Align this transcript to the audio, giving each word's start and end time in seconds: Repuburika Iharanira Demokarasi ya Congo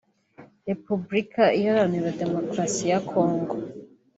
Repuburika 0.67 1.43
Iharanira 1.59 2.17
Demokarasi 2.21 2.83
ya 2.91 2.99
Congo 3.09 3.55